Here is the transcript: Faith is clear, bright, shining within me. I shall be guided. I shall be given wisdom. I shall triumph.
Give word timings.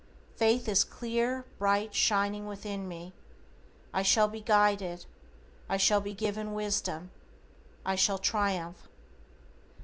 Faith 0.35 0.67
is 0.67 0.83
clear, 0.83 1.45
bright, 1.59 1.93
shining 1.93 2.47
within 2.47 2.87
me. 2.87 3.13
I 3.93 4.01
shall 4.01 4.27
be 4.27 4.41
guided. 4.41 5.05
I 5.69 5.77
shall 5.77 6.01
be 6.01 6.15
given 6.15 6.55
wisdom. 6.55 7.11
I 7.85 7.93
shall 7.93 8.17
triumph. 8.17 8.87